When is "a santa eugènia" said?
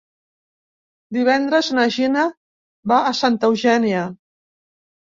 3.13-4.11